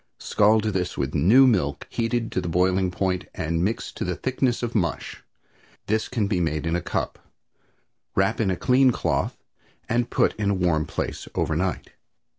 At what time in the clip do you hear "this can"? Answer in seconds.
5.85-6.25